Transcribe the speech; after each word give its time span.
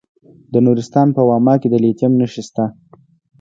د 0.53 0.53
نورستان 0.65 1.07
په 1.17 1.21
واما 1.29 1.53
کې 1.61 1.67
د 1.69 1.75
لیتیم 1.83 2.11
نښې 2.19 2.43
شته. 2.47 2.65